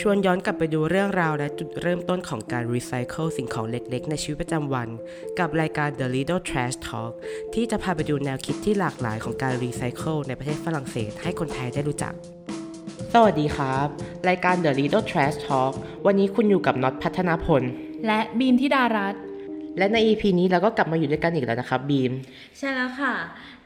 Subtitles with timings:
[0.00, 4.88] ชวนย้อนกลับไปดูเรื่องราวและจุดเริ่มต้นของการรีไซเคิลสิ่งของเล็กๆ ในชีวิตประจำวัน
[5.38, 7.12] กับรายการ The Little Trash Talk
[7.54, 12.12] ที่จะพาไปดูแนวคิดที่หลากหลายของการรีไซเคิลในประเทศฝรั่งเศสให้คนไทยได้รู้จัก
[13.12, 13.86] สวัสดีครับ
[14.28, 15.72] รายการ The Little Trash Talk
[16.06, 17.62] วันนี้คุณอยู่กับน็อตพัฒนาพล
[18.06, 19.22] และบีมทิดารัตน์
[19.78, 22.12] และใน EP นี้เราก็กลับมาอยู่ด้วยกันอีกแล้วนะครับบีม
[22.58, 23.14] ใช่แล้วค่ะ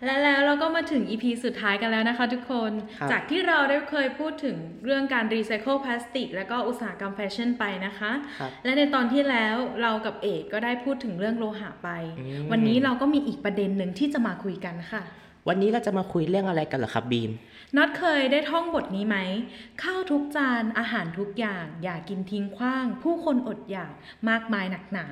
[0.05, 15.03] และแล้วเราก็มาถึง EP สุดท้ายกันแล้วนะคะทุกคนครับจากที่เราได้เคยพูดถึงเรื่องการรีไซเคิลพลาสติก และก็อุตสาหกรรมแฟชั่นไปนะคะครับและในตอนที่แล้วเรากับเอกก็ได้พูดถึงเรื่องโลหะไปอืมวันนี้เราก็มีอีกประเด็นหนึ่งที่จะมาคุยกันค่ะ
[15.49, 17.31] วันนี้เราจะมาคุยเรื่องอะไรกันเหรอครับบีม
[17.77, 19.17] น็อตเคยได้ท่องบทนี้ไหม
[19.83, 23.93] ข้าวทุกจานอาหารทุกอย่าง อย่ากินทิ้งขว้าง ผู้คนอดอยาก
[24.29, 25.07] มากมายหนักหนา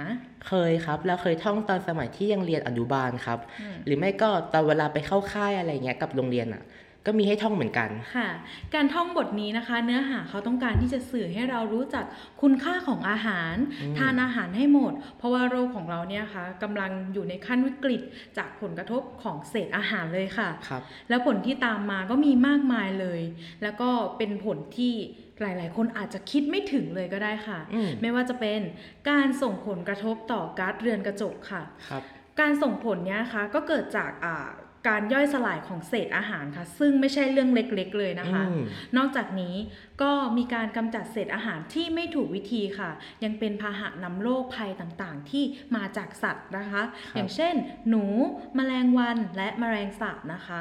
[0.47, 6.62] เคยครับแล้วเคยท่องตอนสมัยที่ยังเรียนอนุบาลครับอืมหรือไม่ก็ตอนเวลาไปเข้าค่ายอะไรเงี้ยกับโรงเรียนอะ
[7.06, 8.28] ก็มีให้ท่องเหมือนกันค่ะ
[8.74, 12.05] การท่องบทนี้นะคะ เนื้อหาเขาต้องการที่จะสื่อให้เรารู้จัก
[12.42, 18.03] คุณค่าของอาหารอืมทานอาหารให้หมด เพราะว่าโรคของเราเนี่ยค่ะกำลังอยู่ในขั้นวิกฤต
[18.39, 23.20] จากผลกระทบของเศษอาหารเลยค่ะครับแล้วผลที่ตามมาก็มีมากมายเลย
[23.62, 24.94] แล้วก็เป็นผลที่
[25.41, 28.61] หลาย ๆ คนอาจจะคิดไม่ถึงเลยก็ได้ค่ะอืมไม่ว่าจะเป็น
[29.11, 32.03] การส่งผลกระทบต่อก๊าซเรือนกระจกค่ะครับ
[32.41, 34.48] การส่งผลเนี้ยนะคะก็เกิดจากอ่า
[34.89, 38.62] การย่อยสลายของเศษอาหารค่ะ ซึ่งไม่ใช่เรื่องเล็กๆเลยนะคะอืม
[38.97, 39.55] นอกจากนี้
[40.03, 42.91] ก็มีการกำจัดเศษอาหารที่ไม่ถูกวิธีค่ะ
[43.25, 45.45] ยังเป็นพาหะนำโรคภัยต่างๆ ที่
[45.77, 46.83] มาจากสัตว์นะคะ
[47.15, 47.55] อย่างเช่น
[47.89, 48.05] หนู
[48.56, 50.61] แมลงวันและแมลงสาบนะคะ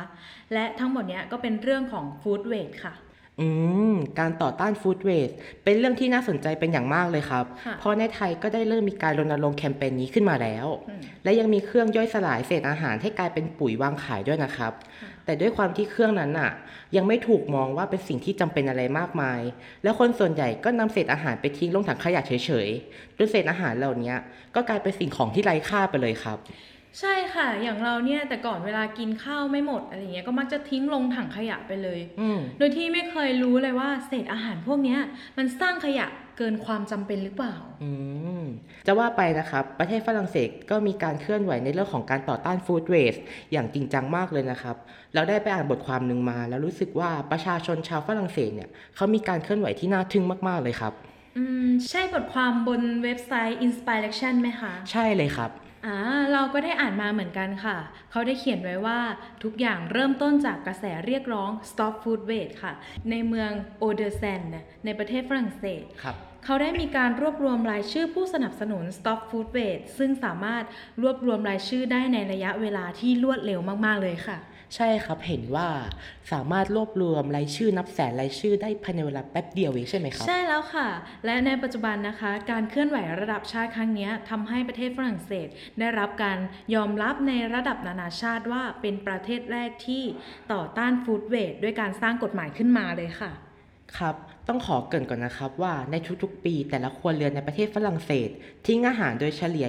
[0.53, 2.93] และทั้งหมดเนี้ยก็เป็นเรื่องของฟู้ดเว e ค่ะ
[3.41, 3.47] อื
[3.91, 5.29] ม การต่อต้านฟู้ดเวส
[5.63, 16.51] เป็นเรื่องที่น่าสนใจเป็นอย่างมากเลยครับ ค่ะเพราะในไทยก็ได้เริ่มมีการรณรงค์แคมเปญนี้ขึ้นมาแล้ว อืม และยังมีเครื่องย่อยสลายเศษอาหารให้กลายเป็นปุ๋ยวางขายด้วยนะครับค่ะแต่ด้วยความที่เครื่องนั้นน่ะ
[16.95, 19.41] ยังไม่ถูกมองว่าเป็นสิ่งที่จำเป็นอะไรมากมาย
[19.83, 24.13] แล้วคนส่วนใหญ่ก็นำเศษอาหารไปทิ้งลงถังขยะเฉยๆจนเศษอาหารเหล่านี้
[24.55, 26.37] ก็กลายเป็นสิ่งของที่ไร้ค่าไปเลยครับ
[26.99, 34.99] ใช่ค่ะ อย่างเราเนี่ยแต่ก่อนเวลากินข้าวไม่หมดอะไรเงี้ยก็มักจะทิ้งลงถังขยะไปเลย อืมโดยที่ไม่เคยรู้เลยว่าเศษอาหารพวกเนี้ย
[35.37, 36.07] มันสร้างขยะ
[36.37, 37.91] เกินความจำเป็นหรือเปล่า อื
[38.41, 38.43] ม
[38.87, 43.15] จะว่าไปนะครับ ประเทศฝรั่งเศสก็มีการเคลื่อนไหวในเรื่องของการต่อต้านฟู้ดเวส
[43.51, 44.75] อย่างจริงจังมากเลยนะครับ
[45.13, 50.93] เราได้ไปอ่านบทความหนึ่งมา แล้วรู้สึกว่าประชาชนชาวฝรั่งเศสเนี่ยเขามีการเคลื่อนไหวที่น่าทึ่งมากๆเลยครับ
[51.37, 55.51] อืม ใช่บทความบนเว็บไซต์ Inspiration ไหมคะ ใช่เลยครับ
[55.85, 55.97] อ่า
[56.33, 57.77] เราก็ได้อ่านมาเหมือนกันค่ะ
[58.11, 58.99] เขาได้เขียนไว้ว่า
[59.43, 62.73] ทุกอย่างเริ่มต้นจากกระแสเรียกร้อง Stop Food Waste ค่ะ
[63.09, 64.41] ในเมืองโอเดอร์เซน
[64.85, 66.15] ในประเทศฝรั่งเศสครับ
[66.45, 70.63] เขาได้มีการรวบรวมรายชื่อผู้สนับสนุน Stop Food Waste ซึ่งสามารถ
[71.01, 74.37] รวบรวมรายชื่อได้ในระยะเวลาที่รวดเร็วมาก ๆ เลยค่ะ
[74.75, 75.69] ใช่ครับเห็นว่า
[76.31, 80.87] สามารถรวบรวมรายชื่อนับแสนรายชื่อได้ภายในเวลาแป๊บเดียวเองใช่ไหมครับ ใช่แล้วค่ะ
[81.25, 85.47] และในปัจจุบันนะคะ การเคลื่อนไหวระดับชาติครั้งนี้ยทำให้ประเทศฝรั่งเศส
[85.79, 86.37] ได้รับการ
[86.75, 90.03] ยอมรับในระดับนานาชาติว่าเป็นประเทศแรกที่
[90.53, 93.31] ต่อต้านฟู้ดเวทด้วยการสร้างกฎหมายขึ้นมาเลยค่ะ
[93.97, 94.15] ครับ
[94.47, 98.29] ต้องขอเกรินก่อนนะครับว่าในทุกๆ ปีแต่ละครัวเรือนในประเทศฝรั่งเศส
[98.67, 99.67] ทิ้งอาหารโดยเฉลี่ย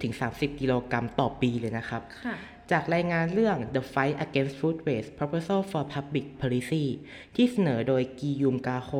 [0.00, 2.36] 20-30 กิโลกรัมต่อปีเลยนะครับค่ะ
[2.70, 6.84] จากรายงานเรื่อง The Fight Against Food Waste Proposal for Public Policy
[7.34, 8.90] ที่เสนอโดยกียุมกาโค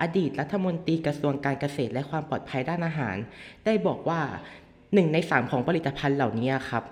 [0.00, 3.16] อดีตรัฐมนตรีกระทรวงการเกษตรและความปลอดภัยด้านอาหาร
[3.64, 4.20] ได้บอกว่า
[4.94, 6.84] หนึ่งในสามของผลิตภัณฑ์เหล่านี้ครับ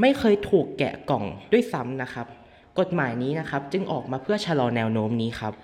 [0.00, 2.26] ไม่เคยถูกแกะกล่องด้วยซ้ำนะครับ
[2.78, 5.54] กฎหมายนี้นะครับจึงออกมาเพื่อชะลอแนวโน้มนี้ครับ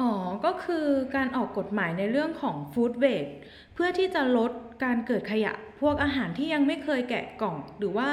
[0.00, 0.10] อ๋อ
[0.44, 3.26] ก็คือการออกกฎหมายในเรื่องของฟู้ดเว e
[3.74, 4.52] เพื่อที่จะลด
[4.84, 8.08] การเกิดขยะ พวกอาหารที่ยังไม่เคยแกะกล่อง หรือว่า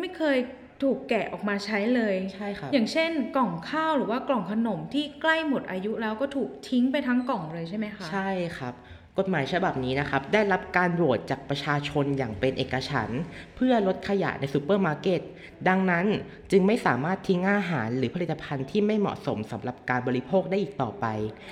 [0.00, 0.38] ไม่เคย
[0.82, 8.74] ถูกแกะออกมาใช้เลย ใช่ครับ อย่างเช่น กล่องข้าวหรือว่ากล่องขนมที่ใกล้หมดอายุแล้วก็ถูกทิ้งไปทั้งกล่องเลยใช่ไหมคะ ใช่ครับ
[9.18, 13.22] กฎหมายฉบับนี้นะครับได้รับการโหวตจากประชาชนอย่างเป็นเอกฉันท์
[13.56, 15.20] เพื่อลดขยะในซูเปอร์มาร์เก็ต
[15.68, 16.06] ดังนั้น
[16.50, 21.06] จึงไม่สามารถทิ้งอาหารหรือผลิตภัณฑ์ที่ไม่เหมาะสมสำหรับการบริโภคได้อีกต่อไป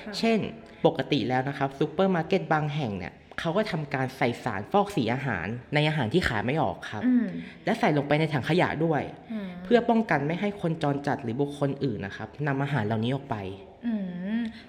[0.07, 0.39] ค่ะเช่น
[0.87, 7.27] ปกติแล้วนะครับซูเปอร์มาร์เก็ตบางแห่งเนี่ยเขาก็ทำการใส่สารฟอกสีอาหารในอาหารที่ขายไม่ออกครับอืม
[7.65, 9.03] และใส่ลงไปในถังขยะด้วย
[9.33, 13.70] อืมเพื่อป้องกันไม่ให้คนจรจัดหรือบุคคลอื่นนะครับนำอาหารเหล่านี้ออกไปอืม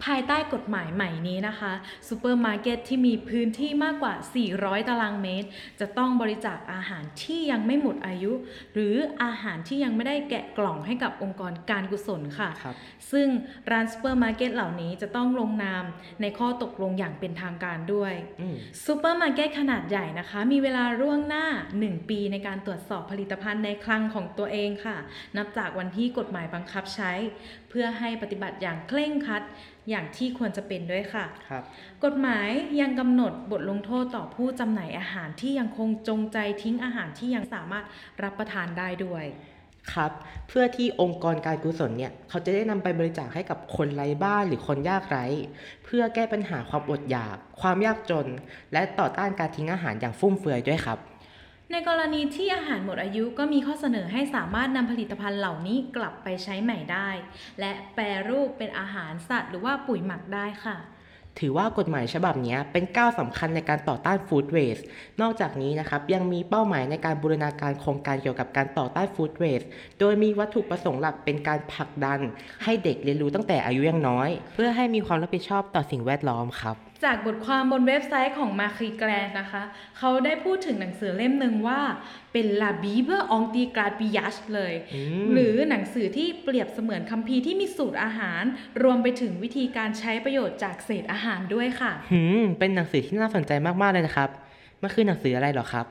[0.06, 1.74] ภายใต้กฎหมายใหม่นี้นะคะ
[2.07, 4.13] ซูเปอร์มาร์เก็ตที่มีพื้นที่มากกว่า
[4.51, 5.48] 400 ตารางเมตร
[5.80, 8.31] จะต้องบริจาคอาหารที่ยังไม่หมดอายุ
[8.74, 12.75] หรืออาหารที่ยังไม่ได้แกะกล่องให้กับองค์กรการกุศลค่ะครับ
[13.12, 13.28] ซึ่ง
[13.72, 15.83] ร้านซูเปอร์มาร์เก็ตเหล่านี้จะต้องลงนาม
[16.22, 18.56] ในข้อตกลงอย่างเป็นทางการด้วยอืม
[18.86, 21.45] ซูเปอร์มาร์เก็ตขนาดใหญ่นะคะ มีเวลาร่วงหน้า
[21.81, 24.98] 1 ปีในการตรวจสอบผลิตภัณฑ์ในคลังของตัวเองค่ะ
[25.38, 27.12] นับจากวันที่กฎหมายบังคับใช้
[27.69, 29.44] เพื่อให้ปฏิบัติอย่างเคร่งร่งครัด
[29.89, 31.63] อย่างที่ควรจะเป็นด้วยค่ะครับ
[32.04, 32.50] กฎหมาย
[32.81, 37.86] ยังกำหนดบทลงโทษต่อผู้จำหน่ายอาหารที่ยังคงจงใจทิ้งอาหารที่ยังสามารถ
[38.24, 39.25] รับประทานได้ด้วย
[39.94, 40.12] ครับ
[40.48, 45.25] เพื่อที่องค์กรการกุศลเนี่ยเขาจะได้นำไปบริจาคให้กับคนไร้บ้านหรือคนยากไร้
[45.86, 48.28] เพื่อแก้ปัญหาความอดอยาก ความยากจน
[48.74, 51.00] และต่อต้านการทิ้งอาหารอย่างฟุ่มเฟือยด้วยครับ
[51.71, 57.09] ในกรณีที่อาหารหมดอายุก็มีข้อเสนอให้สามารถนำผลิตภัณฑ์เหล่านี้กลับไปใช้ใหม่ได้
[57.59, 60.77] และแปรรูปเป็นอาหารสัตว์ หรือว่าปุ๋ยหมักได้ค่ะ
[61.39, 64.78] ถือว่ากฎหมายฉบับนี้เป็นก้าวสำคัญในการต่อต้านฟู้ดเวส
[65.22, 69.62] นอกจากนี้นะครับยังมีเป้าหมายในการบูรณาการโครงการเกี่ยวกับการต่อต้านฟู้ดเวส
[70.00, 72.19] โดยมีวัตถุประสงค์หลักเป็นการผลักดัน
[72.63, 79.63] ให้เด็กเรียนรู้ตั้งแต่อายุยังน้อย เพื่อให้มีความรับผิดชอบต่อสิ่งแวดล้อมครับ จากบทความบนเว็บไซต์ของมาค r ีแกรนนะคะ
[79.98, 81.81] เขาได้พูดถึงหนังสือเล่มหนึ่งว่า
[82.33, 88.44] เป็น La Bible anti g r a p i a g e เลยอืมหรือหนังสือที่เปรียบเสมือนคัมภีร์ที่มีสูตรอาหาร
[88.83, 91.20] รวมไปถึงวิธีการใช้ประโยชน์จากเศษอาหาร
[91.53, 93.51] ด้วยค่ะ หืม เป็นหนังสือที่น่าสนใจ
[93.81, 94.29] มากๆเลยนะครับ
[94.81, 95.85] มันคือหนังสืออะไรเหรอครับ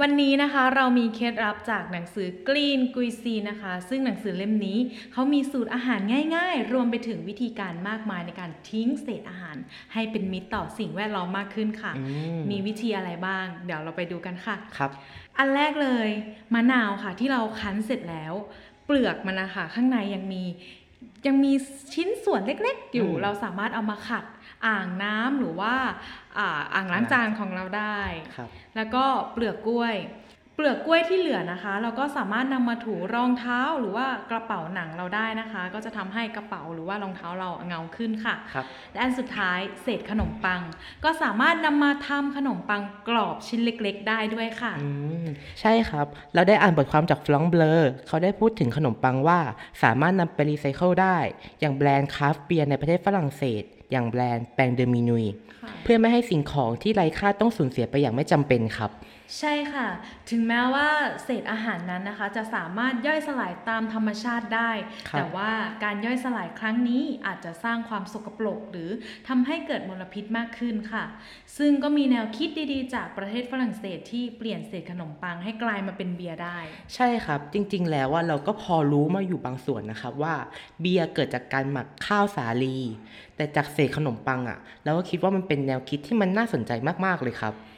[0.00, 4.78] วันนี้นะคะเรามีเคล็ดลับจากหนังสือ Green g u i z i n e นะคะ ซึ่งหนังสือเล่มนี้
[5.12, 6.00] เขามีสูตรอาหาร
[6.36, 9.56] ง่ายๆ รวมไปถึงวิธีการมากมายในการทิ้งเศษอาหาร
[9.92, 12.04] ให้เป็นมิตรต่อสิ่งแวดล้อมมากขึ้นค่ะ อื
[12.36, 14.90] ม มีวิธีอะไรบ้าง เดี๋ยวเราไปดูกันค่ะ ครับ
[15.38, 16.08] อันแรกเลย
[16.54, 18.34] มะนาวค่ะที่เราคั้นเสร็จแล้ว
[18.86, 20.44] เปลือกมันนะคะข้างในยังมี
[21.26, 21.52] ยังมี
[21.94, 24.24] ชิ้นส่วนเล็กๆ อยู่ เราสามารถเอามาขัด
[24.66, 25.74] อ่างน้ำหรือว่า
[26.74, 28.00] อ่างล้างจานของเราได้
[28.36, 29.94] ครับแล้วก็เปลือกกล้วย
[30.64, 40.60] ลือกกล้วยที่เหลือนะคะ เราก็สามารถนำมาถูรองเท้าหรือว่ากระเป๋าหนังเราได้นะคะ ก็จะทำให้กระเป๋าหรือว่ารองเท้าเราเงาขึ้นค่ะครับและอันสุดท้ายเศษขนมปัง
[41.04, 44.88] ก็สามารถนำมาทำขนมปังกรอบชิ้นเล็ก ๆ ได้ด้วยค่ะอื
[45.24, 45.26] ม
[45.60, 49.40] ใช่ครับ เราได้อ่านบทความจากฟลองเบลอเขาได้พูดถึงขนมปังว่า
[49.82, 51.18] สามารถนำไปรีไซเคิลได้
[51.60, 53.62] อย่างแบรนด์คราฟเบียร์ในประเทศฝรั่งเศส
[53.92, 55.26] อย่างแบรนด์แปงเดอมินุย
[55.60, 58.90] ค่ะเพื่อไม่ให้สิ่งของที่ไร้ค่าต้องสูญเสียไปอย่างไม่จำเป็นครับ
[59.38, 59.88] ใช่ค่ะ
[60.30, 60.88] ถึงแม้ว่า
[61.24, 64.70] เศษอาหารนั้นนะคะ จะสามารถย่อยสลายตามธรรมชาติได้
[65.08, 65.50] ครับ แต่ว่า
[65.84, 68.90] การย่อยสลายครั้งนี้อาจจะสร้างความสกปรกหรือ
[69.28, 71.04] ทำให้เกิดมลพิษมากขึ้นค่ะ
[71.58, 76.58] ซึ่งก็มีแนวคิดดีๆ จากประเทศฝรั่งเศสที่เปลี่ยนเศษขนมปังให้กลายมาเป็นเบียร์ได้
[76.94, 80.34] ใช่ครับ จริงๆ แล้วว่าเราก็พอรู้มาอยู่บางส่วนนะครับว่า
[80.80, 82.78] เบียร์เกิดจากการหมักข้าวสาลี
[83.36, 86.72] แต่จากเศษขนมปังอะ่ะเราก็คิดว่ามันเป็นแนวคิดที่มันน่าสนใจ
[87.06, 87.71] มากๆเลยครับเอ๊ะ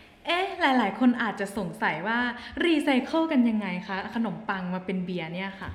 [0.61, 2.19] หลาย ๆ คนอาจจะสงสัยว่า
[2.65, 5.71] รีไซเคิลกันยังไงคะ ขนมปังมาเป็นเบียร์เนี่ยค่ะ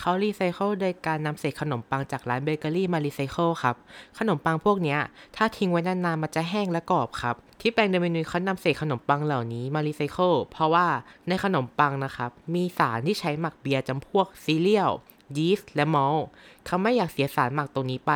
[0.00, 3.76] เขารีไซเคิลโดยการนำเศษขนมปังจากร้านเบเกอรี่มารีไซเคิลครับ
[4.18, 4.96] ขนมปังพวกนี้
[5.36, 10.86] ถ้าทิ้งไว้นานๆ มันจะแห้งและกรอบครับ ที่ Pain de Minuit เขานำเศษขนมปังเหล่านี้มารีไซเคิลเพราะว่า
[11.28, 14.90] ในขนมปังนะครับ มีสารที่ใช้หมักเบียร์จำพวกซีเรียล
[15.36, 16.26] ยีสต์และมอลต์
[16.66, 18.12] เขาไม่อยากเสียสารหมักตรงนี้ไป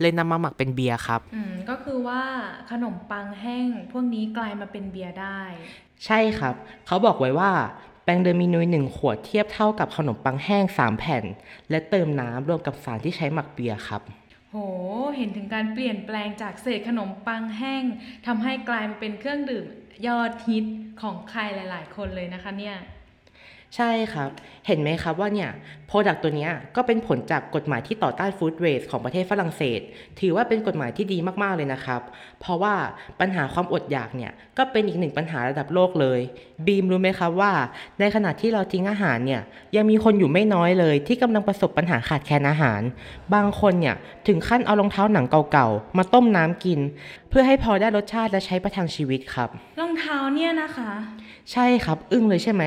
[0.00, 2.22] เลยนำมาหมักเป็นเบียร์ครับ อืม ก็คือว่า
[2.70, 5.40] ขนมปังแห้งพวกนี้กลายมาเป็นเบียร์ได้
[6.06, 6.54] ใช่ครับ
[6.86, 7.50] เขาบอกไว้ว่า
[8.04, 11.24] Pain de Minuit หนึ่งขวดเทียบเท่ากับขนมปังแห้ง 3 แผ่น
[11.70, 14.02] และเติมน้ำรวมกับสารที่ใช้หมักเบียร์ครับ
[14.50, 14.56] โห
[15.16, 17.84] เห็นถึงการเปลี่ยนแปลงจากเศษขนมปังแห้ง
[18.26, 19.66] ทำให้กลายมาเป็นเครื่องดื่ม
[20.06, 20.64] ยอดฮิต
[21.02, 22.76] ของใครหลาย ๆ คนเลยนะคะเนี่ย
[23.76, 24.30] ใช่ครับ
[24.66, 25.50] เห็นไหมครับว่าเนี่ย
[25.86, 29.80] โปรดักต์ตัวเนี้ยก็เป็นผลจากกฎหมายที่ต่อต้านฟู้ดเวสของประเทศฝรั่งเศส
[30.20, 32.00] ถือว่าเป็นกฎหมายที่ดีมากๆเลยนะครับ
[32.40, 32.74] เพราะว่า
[33.20, 36.20] ปัญหาความอดอยากเนี่ยก็เป็นอีกหนึ่งปัญหาระดับโลกเลย
[36.66, 37.52] บีมรู้ไหมครับว่า
[38.00, 39.42] ในขณะที่เราทิ้งอาหารเนี่ย
[39.76, 42.80] ยังมีคนอยู่ไม่น้อยเลย ที่กำลังประสบปัญหาขาดแคลนอาหาร
[43.34, 43.96] บางคนเนี่ย
[44.26, 46.80] ถึงขั้นเอารองเท้าหนังเก่าๆมาต้มน้ำกิน
[47.30, 49.48] เพื่อให้พอได้รสชาติและใช้ประทังชีวิตครับ
[49.80, 50.90] รองเท้าเนี่ยนะคะ
[51.52, 52.64] ใช่ครับอึ้งเลยใช่ไหม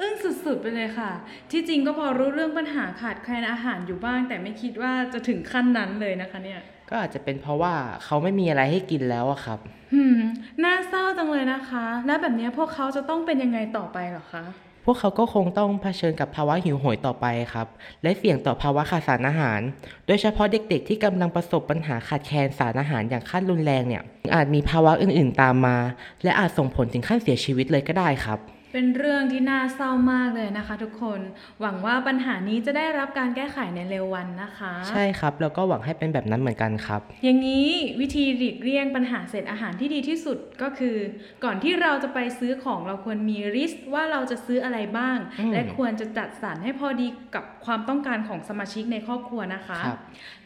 [0.00, 1.10] อึ้งสุดๆไปเลยค่ะ
[1.50, 9.58] ที่จริงก็พอรู้เรื่องปัญหาขาดแคลนอาหารอยู่บ้าง แต่ไม่คิดว่าจะถึงขั้นนั้นเลยนะคะเนี่ยก็อาจจะเป็นเพราะว่าเขาไม่มีอะไรให้กินแล้วอะครับ
[9.94, 10.20] หืม
[10.64, 14.44] น่าเศร้าจังเลยนะคะ แล้วแบบเนี้ยพวกเขาจะต้องเป็นยังไงต่อไปเหรอคะ
[14.84, 17.66] พวกเขาก็คงต้องเผชิญกับภาวะหิวโหยต่อไปครับ
[18.02, 19.60] และเสี่ยงต่อภาวะขาดสารอาหาร
[20.06, 24.02] โดยเฉพาะเด็กๆ ที่กำลังประสบปัญหาขาดแคลนสารอาหารอย่างขั้นรุนแรงเนี่ย
[24.34, 25.76] อาจมีภาวะอื่นๆตามมา
[26.24, 28.38] และอาจส่งผลถึงขั้นเสียชีวิตเลยก็ได้ครับ
[28.72, 31.20] เป็นเรื่องที่น่าเศร้ามากเลยนะคะ ทุกคน
[31.60, 37.68] หวังว่าปัญหานี้จะได้รับการแก้ไขในเร็ววันนะคะ ใช่ครับ แล้วก็หวังให้เป็นแบบนั้นเหมือนกันครับ อย่างนี้
[38.00, 40.96] วิธีหลีกเลี่ยงปัญหาเศษอาหารที่ดีที่สุดก็คือ
[41.44, 49.98] ก่อนที่เราจะไปซื้อของเราควรมีริสว่าเราจะซื้ออะไรบ้างอืมและควรจะจัดสรรให้พอดีกับความต้องการของสมาชิกในครอบครัวนะคะครับ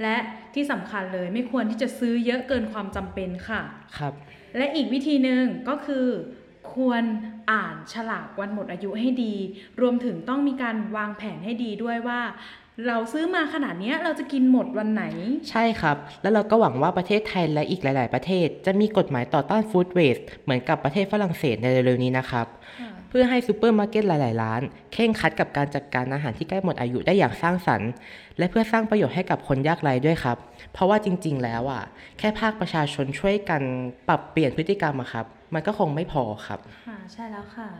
[0.02, 0.16] และ
[0.54, 3.62] ที่สำคัญเลยไม่ควรที่จะซื้อเยอะเกินความจำเป็นค่ะ
[3.98, 4.14] ครับ
[4.56, 6.06] และอีกวิธีหนึ่งก็คือ
[6.72, 7.02] ควร
[7.52, 9.34] อ่านฉลากวันหมดอายุให้ดี
[9.80, 12.20] รวมถึงต้องมีการวางแผนให้ดีด้วยว่า
[12.86, 15.04] เราซื้อมาขนาดเนี้ยเราจะกินหมดวันไหน
[15.50, 22.46] ใช่ครับ แล้วเราก็หวังว่าประเทศไทยและอีกหลาย ๆ ประเทศ จะมีกฎหมายต่อต้าน food waste เหมือนกับประเทศฝรั่งเศสในเร็วๆนี้นะครับ
[23.08, 27.90] เพื่อให้ซูเปอร์มาร์เก็ตหลาย ๆ ร้าน เคร่งครัดกับการจัดการอาหารที่ใกล้หมดอายุได้อย่างสร้างสรรค์
[28.38, 30.36] และเพื่อสร้างประโยชน์ให้กับคนยากไร้ด้วยครับ
[30.72, 31.82] เพราะว่าจริง ๆ แล้วอะ
[32.18, 33.62] แค่ภาคประชาชนช่วยกัน
[34.08, 37.70] ปรับเปลี่ยนพฤติกรรมอะครับ มันก็คงไม่พอครับ ค่ะใช่แล้วค่ะ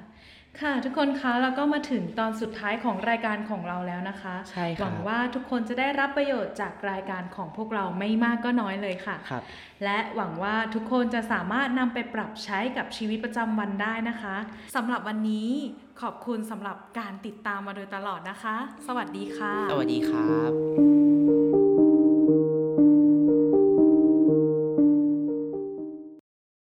[0.62, 9.43] ค่ะทุกคนคะแล้วก็มาถึงตอนสุดท้ายของรายการของเราแล้วนะคะใช่ครับหวังว่าทุกคนจะได้รับประโยชน์จากรายการของพวกเราไม่มากก็น้อยเลยค่ะครับ
[9.85, 14.37] และหวังว่าทุกคนจะสามารถนำไปปรับใช้กับชีวิตประจำวันได้นะคะ
[14.76, 15.50] สำหรับวันนี้
[16.02, 21.13] ขอบคุณสำหรับการติดตามมาโดยตลอดนะคะ สวัสดีค่ะ สวัสดีครับ